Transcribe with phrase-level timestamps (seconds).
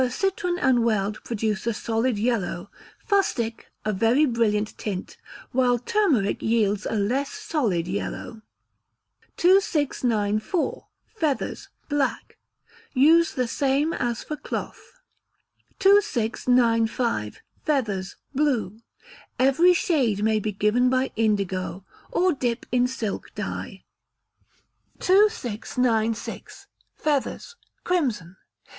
[0.01, 2.71] Quercitron and weld produce a solid yellow;
[3.07, 5.15] fustic a very brilliant tint;
[5.51, 8.41] while turmeric yields a less solid yellow.
[9.37, 10.87] 2694.
[11.15, 12.39] Feathers (Black).
[12.95, 14.93] Use the same as for cloth.
[15.77, 17.43] 2695.
[17.63, 18.79] Feathers (Blue).
[19.37, 23.83] Every shade may be given by indigo or dip in silk dye.
[24.97, 26.65] 2696.
[26.95, 28.37] Feathers (Crimson).